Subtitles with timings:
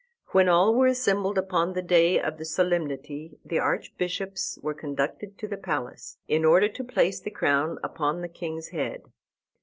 [0.29, 5.47] When all were assembled upon the day of the solemnity the archbishops were conducted to
[5.47, 9.03] the palace, in order to place the crown upon the king's head.